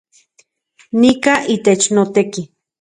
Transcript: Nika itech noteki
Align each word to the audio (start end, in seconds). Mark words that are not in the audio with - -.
Nika 1.01 1.33
itech 1.55 1.83
noteki 1.95 2.41